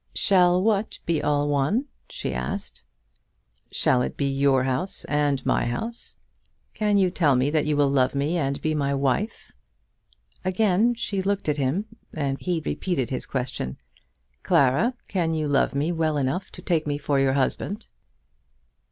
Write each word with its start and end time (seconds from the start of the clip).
"Shall 0.15 0.59
what 0.59 0.97
be 1.05 1.21
all 1.21 1.47
one?" 1.47 1.85
she 2.09 2.33
asked. 2.33 2.81
"Shall 3.71 4.01
it 4.01 4.17
be 4.17 4.25
your 4.25 4.63
house 4.63 5.05
and 5.05 5.45
my 5.45 5.67
house? 5.67 6.17
Can 6.73 6.97
you 6.97 7.11
tell 7.11 7.35
me 7.35 7.51
that 7.51 7.65
you 7.67 7.77
will 7.77 7.87
love 7.87 8.15
me 8.15 8.35
and 8.35 8.59
be 8.61 8.73
my 8.73 8.95
wife?" 8.95 9.51
Again 10.43 10.95
she 10.95 11.21
looked 11.21 11.47
at 11.47 11.57
him, 11.57 11.85
and 12.17 12.41
he 12.41 12.63
repeated 12.65 13.11
his 13.11 13.27
question. 13.27 13.77
"Clara, 14.41 14.95
can 15.07 15.35
you 15.35 15.47
love 15.47 15.75
me 15.75 15.91
well 15.91 16.17
enough 16.17 16.49
to 16.53 16.63
take 16.63 16.87
me 16.87 16.97
for 16.97 17.19
your 17.19 17.33
husband?" 17.33 17.85